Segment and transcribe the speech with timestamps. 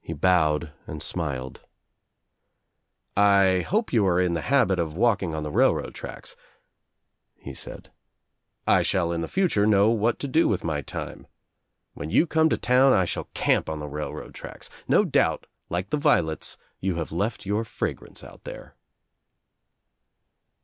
[0.00, 1.64] He bowed and smiled.
[3.16, 6.34] "I hope you are in the habit of walking on railroad tracks,"
[7.36, 7.92] he said,
[8.66, 11.28] "I shall in the future know what to do with my time.
[11.94, 14.68] When you come to town I shall camp on the railroad tracks.
[14.88, 18.74] No doubt, like the violets, you have left your fragrance out there."